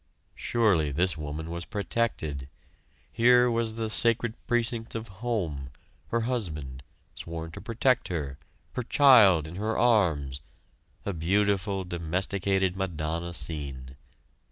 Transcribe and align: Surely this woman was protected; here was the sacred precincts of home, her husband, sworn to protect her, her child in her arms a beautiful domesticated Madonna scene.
Surely 0.33 0.91
this 0.91 1.15
woman 1.15 1.51
was 1.51 1.63
protected; 1.63 2.47
here 3.11 3.51
was 3.51 3.75
the 3.75 3.87
sacred 3.87 4.33
precincts 4.47 4.95
of 4.95 5.09
home, 5.21 5.69
her 6.07 6.21
husband, 6.21 6.81
sworn 7.13 7.51
to 7.51 7.61
protect 7.61 8.07
her, 8.07 8.39
her 8.73 8.81
child 8.81 9.45
in 9.45 9.57
her 9.57 9.77
arms 9.77 10.41
a 11.05 11.13
beautiful 11.13 11.83
domesticated 11.83 12.75
Madonna 12.75 13.31
scene. 13.31 13.95